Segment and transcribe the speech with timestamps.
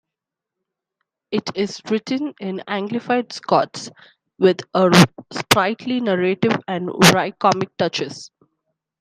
[1.29, 3.91] It is written in anglified Scots,
[4.39, 4.89] with a
[5.31, 8.31] sprightly narrative and wry comic touches.